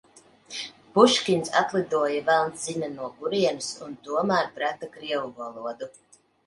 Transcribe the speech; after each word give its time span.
Puškins 0.95 1.51
atlidoja 1.61 2.23
velns 2.31 2.65
zina 2.71 2.91
no 2.97 3.13
kurienes 3.21 3.71
un 3.91 3.97
tomēr 4.09 4.53
prata 4.59 4.95
krievu 4.99 5.35
valodu. 5.45 5.95